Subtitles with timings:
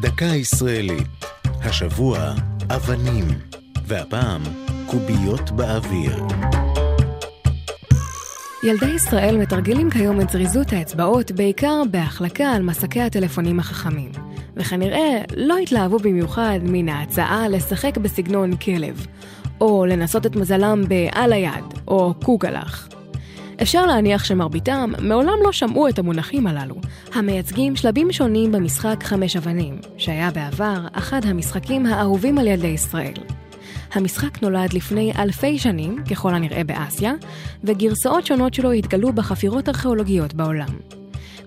[0.00, 1.08] דקה ישראלית.
[1.44, 2.34] השבוע,
[2.70, 3.24] אבנים,
[3.86, 4.42] והפעם,
[4.86, 6.16] קוביות באוויר.
[8.62, 14.12] ילדי ישראל מתרגלים כיום את זריזות האצבעות בעיקר בהחלקה על מסקי הטלפונים החכמים,
[14.56, 19.06] וכנראה לא התלהבו במיוחד מן ההצעה לשחק בסגנון כלב,
[19.60, 22.99] או לנסות את מזלם ב"על היד", או קוגלח.
[23.62, 26.74] אפשר להניח שמרביתם מעולם לא שמעו את המונחים הללו,
[27.14, 33.12] המייצגים שלבים שונים במשחק חמש אבנים, שהיה בעבר אחד המשחקים האהובים על ילדי ישראל.
[33.92, 37.12] המשחק נולד לפני אלפי שנים, ככל הנראה באסיה,
[37.64, 40.78] וגרסאות שונות שלו התגלו בחפירות ארכיאולוגיות בעולם.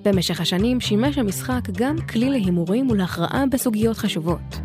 [0.05, 4.59] במשך השנים שימש המשחק גם כלי להימורים ולהכרעה בסוגיות חשובות.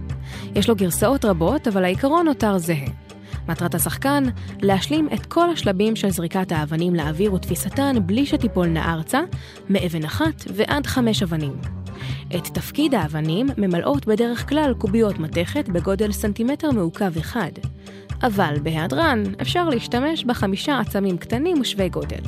[0.54, 3.07] יש לו גרסאות רבות, אבל העיקרון נותר זהה.
[3.48, 4.24] מטרת השחקן,
[4.62, 9.20] להשלים את כל השלבים של זריקת האבנים לאוויר ותפיסתן בלי שתיפולנה ארצה,
[9.70, 11.56] מאבן אחת ועד חמש אבנים.
[12.36, 17.50] את תפקיד האבנים ממלאות בדרך כלל קוביות מתכת בגודל סנטימטר מעוקב אחד,
[18.22, 22.20] אבל בהיעדרן אפשר להשתמש בחמישה עצמים קטנים ושווי גודל.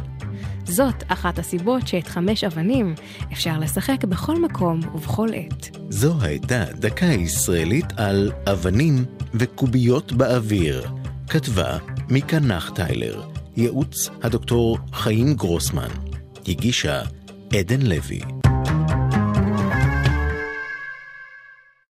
[0.65, 2.95] זאת אחת הסיבות שאת חמש אבנים
[3.33, 5.77] אפשר לשחק בכל מקום ובכל עת.
[5.89, 11.00] זו הייתה דקה ישראלית על אבנים וקוביות באוויר.
[11.31, 11.79] כתבה
[12.09, 13.23] מיקה נחטיילר,
[13.57, 15.89] ייעוץ הדוקטור חיים גרוסמן,
[16.49, 17.03] הגישה
[17.53, 18.40] עדן לוי.